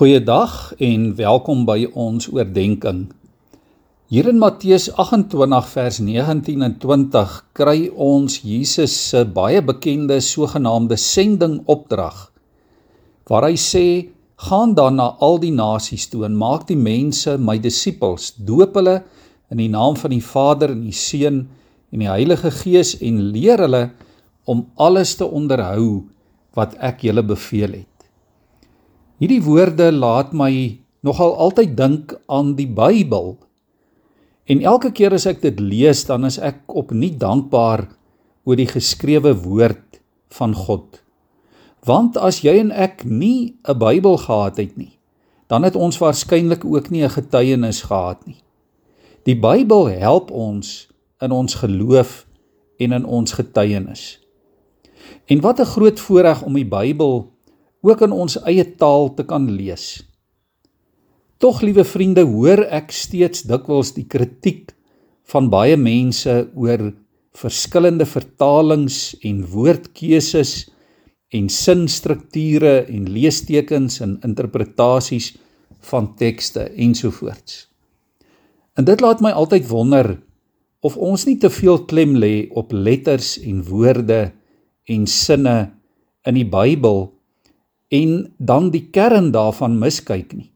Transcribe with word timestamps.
Goeiedag 0.00 0.72
en 0.80 1.02
welkom 1.12 1.66
by 1.68 1.82
ons 1.92 2.24
oordeenking. 2.32 3.02
Hier 4.08 4.30
in 4.30 4.38
Matteus 4.40 4.86
28 4.94 5.66
vers 5.74 5.98
19 6.00 6.64
en 6.64 6.76
20 6.80 7.34
kry 7.52 7.74
ons 7.92 8.38
Jesus 8.40 8.94
se 9.10 9.20
baie 9.28 9.60
bekende 9.60 10.16
sogenaamde 10.24 10.96
sending 10.96 11.58
opdrag 11.74 12.22
waar 13.28 13.44
hy 13.50 13.60
sê: 13.60 13.84
"Gaan 14.48 14.72
dan 14.72 14.96
na 14.96 15.10
al 15.20 15.36
die 15.44 15.52
nasies 15.52 16.08
toe 16.08 16.24
en 16.24 16.40
maak 16.46 16.64
die 16.72 16.80
mense 16.80 17.36
my 17.36 17.58
disippels, 17.60 18.32
doop 18.40 18.80
hulle 18.80 19.02
in 19.52 19.60
die 19.60 19.68
naam 19.68 20.00
van 20.00 20.16
die 20.16 20.24
Vader 20.24 20.72
en 20.72 20.80
die 20.88 20.96
Seun 20.96 21.44
en 21.92 22.06
die 22.06 22.08
Heilige 22.08 22.48
Gees 22.62 22.96
en 23.02 23.20
leer 23.36 23.68
hulle 23.68 23.90
om 24.46 24.64
alles 24.80 25.18
te 25.20 25.28
onderhou 25.28 26.06
wat 26.56 26.80
ek 26.80 27.04
julle 27.04 27.22
beveel 27.36 27.82
het." 27.82 27.89
Hierdie 29.20 29.42
woorde 29.44 29.90
laat 29.92 30.32
my 30.32 30.80
nogal 31.04 31.34
altyd 31.36 31.74
dink 31.76 32.14
aan 32.24 32.54
die 32.56 32.68
Bybel. 32.68 33.34
En 34.48 34.62
elke 34.64 34.88
keer 34.96 35.12
as 35.12 35.26
ek 35.28 35.42
dit 35.44 35.60
lees, 35.60 36.06
dan 36.08 36.24
is 36.24 36.38
ek 36.40 36.64
opnuut 36.72 37.18
dankbaar 37.20 37.84
oor 38.48 38.56
die 38.56 38.68
geskrewe 38.70 39.34
woord 39.44 40.00
van 40.32 40.56
God. 40.56 41.02
Want 41.84 42.16
as 42.16 42.40
jy 42.40 42.56
en 42.62 42.72
ek 42.72 43.04
nie 43.04 43.56
'n 43.68 43.76
Bybel 43.76 44.16
gehad 44.24 44.56
het 44.56 44.76
nie, 44.80 44.96
dan 45.52 45.68
het 45.68 45.76
ons 45.76 46.00
waarskynlik 46.00 46.64
ook 46.64 46.88
nie 46.90 47.04
'n 47.04 47.12
getuienis 47.12 47.82
gehad 47.92 48.26
nie. 48.26 48.40
Die 49.28 49.36
Bybel 49.36 49.88
help 50.00 50.30
ons 50.30 50.88
in 51.20 51.30
ons 51.30 51.54
geloof 51.54 52.26
en 52.78 52.92
in 52.92 53.04
ons 53.04 53.32
getuienis. 53.32 54.18
En 55.28 55.40
wat 55.40 55.60
'n 55.60 55.72
groot 55.76 56.00
voorreg 56.00 56.42
om 56.42 56.54
die 56.54 56.64
Bybel 56.64 57.28
ook 57.82 58.02
in 58.04 58.12
ons 58.12 58.36
eie 58.44 58.64
taal 58.76 59.12
te 59.16 59.24
kan 59.24 59.48
lees. 59.50 60.02
Tog 61.40 61.62
liewe 61.64 61.84
vriende, 61.88 62.26
hoor 62.28 62.66
ek 62.68 62.92
steeds 62.92 63.46
dikwels 63.48 63.94
die 63.96 64.04
kritiek 64.04 64.74
van 65.32 65.48
baie 65.52 65.78
mense 65.80 66.34
oor 66.58 66.90
verskillende 67.38 68.04
vertalings 68.04 69.14
en 69.24 69.44
woordkeuses 69.48 70.68
en 71.30 71.48
sinstrukture 71.48 72.80
en 72.90 73.06
leestekens 73.08 74.00
en 74.04 74.18
interpretasies 74.26 75.32
van 75.90 76.10
tekste 76.18 76.66
ensovoorts. 76.74 77.68
En 78.76 78.84
dit 78.84 79.00
laat 79.00 79.22
my 79.24 79.30
altyd 79.30 79.68
wonder 79.70 80.18
of 80.80 80.96
ons 80.96 81.24
nie 81.28 81.38
te 81.40 81.50
veel 81.52 81.84
klem 81.88 82.16
lê 82.18 82.48
op 82.56 82.72
letters 82.72 83.36
en 83.40 83.62
woorde 83.68 84.20
en 84.90 85.06
sinne 85.06 85.56
in 86.26 86.36
die 86.36 86.48
Bybel 86.48 87.06
en 87.90 88.32
dan 88.38 88.70
die 88.70 88.86
kern 88.94 89.30
daarvan 89.34 89.78
miskyk 89.78 90.32
nie. 90.34 90.50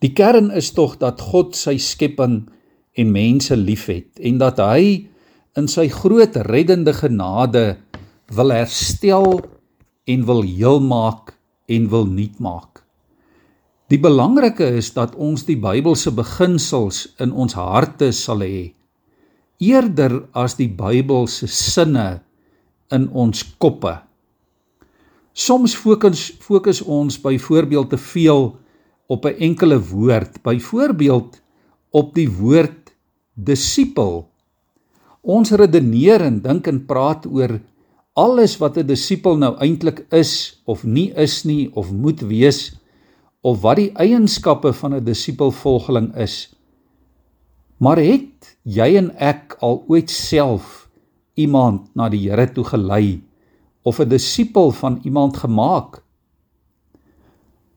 Die 0.00 0.12
kern 0.16 0.48
is 0.56 0.70
tog 0.72 0.96
dat 1.02 1.20
God 1.20 1.56
sy 1.58 1.76
skepping 1.82 2.44
en 2.96 3.12
mense 3.12 3.56
liefhet 3.56 4.20
en 4.22 4.38
dat 4.40 4.62
hy 4.62 5.10
in 5.58 5.68
sy 5.68 5.88
groot 5.92 6.36
reddende 6.48 6.94
genade 6.96 7.64
wil 8.30 8.54
herstel 8.54 9.40
en 10.08 10.26
wil 10.26 10.44
heel 10.46 10.80
maak 10.80 11.34
en 11.70 11.88
wil 11.90 12.06
nuut 12.08 12.38
maak. 12.40 12.80
Die 13.90 13.98
belangrike 13.98 14.68
is 14.78 14.92
dat 14.94 15.16
ons 15.18 15.42
die 15.48 15.58
Bybelse 15.58 16.14
beginsels 16.14 17.08
in 17.18 17.34
ons 17.34 17.56
harte 17.58 18.12
sal 18.14 18.44
hê 18.46 18.70
eerder 19.60 20.22
as 20.32 20.56
die 20.56 20.70
Bybelse 20.72 21.48
sinne 21.50 22.22
in 22.94 23.08
ons 23.12 23.42
koppe. 23.60 23.98
Soms 25.32 25.76
fokus 25.78 26.30
fokus 26.42 26.80
ons 26.82 27.20
byvoorbeeld 27.20 27.90
te 27.90 27.98
veel 27.98 28.56
op 29.06 29.24
'n 29.26 29.38
enkele 29.38 29.78
woord, 29.78 30.42
byvoorbeeld 30.42 31.40
op 31.90 32.14
die 32.14 32.30
woord 32.30 32.92
disipel. 33.34 34.28
Ons 35.20 35.50
redeneer 35.50 36.20
en 36.20 36.40
dink 36.42 36.66
en 36.66 36.86
praat 36.86 37.26
oor 37.26 37.60
alles 38.14 38.56
wat 38.58 38.76
'n 38.76 38.86
disipel 38.86 39.36
nou 39.36 39.56
eintlik 39.58 40.06
is 40.10 40.62
of 40.64 40.84
nie 40.84 41.12
is 41.14 41.44
nie 41.44 41.70
of 41.74 41.92
moet 41.92 42.20
wees 42.20 42.72
of 43.40 43.60
wat 43.60 43.76
die 43.76 43.92
eienskappe 43.94 44.72
van 44.72 44.94
'n 44.94 45.04
disipelvolgeling 45.04 46.16
is. 46.16 46.54
Maar 47.78 47.96
het 47.96 48.56
jy 48.62 48.96
en 48.96 49.10
ek 49.16 49.56
al 49.60 49.84
ooit 49.88 50.10
self 50.10 50.88
iemand 51.34 51.94
na 51.94 52.08
die 52.08 52.28
Here 52.28 52.52
toe 52.52 52.64
gelei? 52.64 53.29
Of 53.82 54.00
'n 54.00 54.08
disipel 54.08 54.70
van 54.70 55.00
iemand 55.02 55.36
gemaak. 55.36 56.02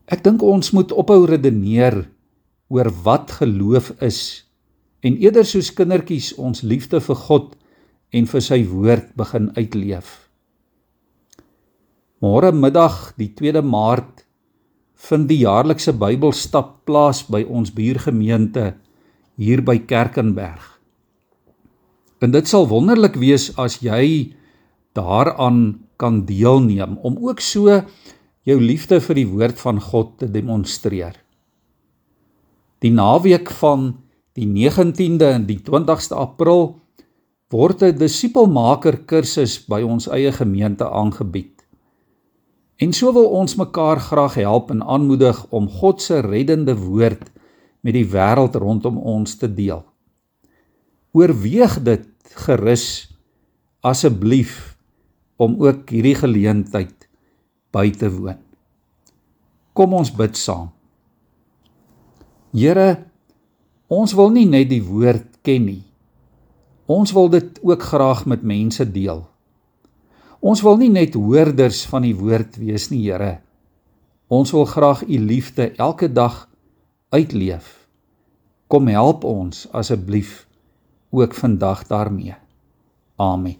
Ek 0.06 0.24
dink 0.24 0.42
ons 0.42 0.70
moet 0.70 0.92
ophou 0.92 1.24
redeneer 1.26 2.10
oor 2.68 2.90
wat 3.02 3.30
geloof 3.30 3.90
is 4.00 4.44
en 5.00 5.16
eerder 5.16 5.44
soos 5.44 5.72
kindertjies 5.72 6.34
ons 6.34 6.62
liefde 6.62 7.00
vir 7.00 7.16
God 7.16 7.56
en 8.10 8.26
vir 8.26 8.40
sy 8.40 8.64
woord 8.68 9.14
begin 9.16 9.50
uitleef. 9.56 10.28
Môre 12.24 12.52
middag, 12.52 13.12
die 13.20 13.28
2de 13.36 13.62
Maart, 13.62 14.24
vind 14.94 15.28
die 15.28 15.42
jaarlikse 15.42 15.92
Bybelstap 15.92 16.84
plaas 16.88 17.22
by 17.28 17.42
ons 17.44 17.72
buurgemeente 17.74 18.74
hier 19.36 19.60
by 19.60 19.78
Kerkenberg. 19.84 20.80
En 22.24 22.32
dit 22.32 22.48
sal 22.48 22.68
wonderlik 22.70 23.18
wees 23.20 23.50
as 23.60 23.82
jy 23.84 24.32
daaraan 24.96 25.83
kan 25.96 26.24
deelneem 26.26 26.98
om 27.02 27.18
ook 27.20 27.40
so 27.40 27.82
jou 28.44 28.60
liefde 28.60 29.00
vir 29.00 29.20
die 29.20 29.28
woord 29.28 29.60
van 29.60 29.80
God 29.80 30.18
te 30.20 30.28
demonstreer. 30.30 31.16
Die 32.84 32.92
naweek 32.92 33.50
van 33.60 33.94
die 34.36 34.46
19de 34.46 35.30
en 35.38 35.46
die 35.48 35.60
20ste 35.64 36.16
April 36.18 36.74
word 37.54 37.82
'n 37.82 37.98
disipelmaker 37.98 39.04
kursus 39.06 39.58
by 39.68 39.80
ons 39.82 40.08
eie 40.08 40.32
gemeente 40.32 40.84
aangebied. 40.84 41.62
En 42.76 42.92
so 42.92 43.12
wil 43.12 43.30
ons 43.30 43.54
mekaar 43.54 44.00
graag 44.00 44.34
help 44.34 44.70
en 44.70 44.82
aanmoedig 44.82 45.46
om 45.50 45.68
God 45.68 46.02
se 46.02 46.20
reddende 46.20 46.74
woord 46.76 47.30
met 47.80 47.94
die 47.94 48.06
wêreld 48.06 48.54
rondom 48.54 48.98
ons 48.98 49.36
te 49.36 49.54
deel. 49.54 49.84
Oorweeg 51.12 51.82
dit 51.82 52.08
gerus 52.34 53.14
asseblief 53.80 54.73
om 55.36 55.56
ook 55.62 55.90
hierdie 55.90 56.16
geleentheid 56.18 57.08
by 57.74 57.90
te 57.90 58.10
woon. 58.12 58.38
Kom 59.74 59.94
ons 59.98 60.12
bid 60.14 60.38
saam. 60.38 60.70
Here, 62.54 63.04
ons 63.90 64.14
wil 64.14 64.30
nie 64.30 64.46
net 64.46 64.68
die 64.70 64.82
woord 64.84 65.40
ken 65.42 65.66
nie. 65.66 65.82
Ons 66.86 67.14
wil 67.16 67.30
dit 67.32 67.58
ook 67.64 67.82
graag 67.82 68.26
met 68.30 68.44
mense 68.46 68.84
deel. 68.86 69.24
Ons 70.44 70.60
wil 70.62 70.76
nie 70.78 70.92
net 70.92 71.16
hoorders 71.16 71.82
van 71.88 72.04
die 72.04 72.14
woord 72.14 72.58
wees 72.60 72.90
nie, 72.92 73.02
Here. 73.08 73.40
Ons 74.28 74.52
wil 74.52 74.66
graag 74.68 75.02
u 75.08 75.18
liefde 75.18 75.70
elke 75.80 76.08
dag 76.12 76.44
uitleef. 77.08 77.88
Kom 78.68 78.88
help 78.88 79.24
ons 79.24 79.66
asseblief 79.72 80.46
ook 81.14 81.34
vandag 81.34 81.86
daarmee. 81.86 82.34
Amen. 83.16 83.56